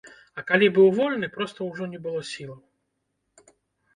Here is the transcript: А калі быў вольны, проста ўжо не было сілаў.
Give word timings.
А 0.41 0.43
калі 0.49 0.67
быў 0.77 0.87
вольны, 0.99 1.27
проста 1.35 1.67
ўжо 1.67 1.83
не 1.93 1.99
было 2.05 2.21
сілаў. 2.31 3.49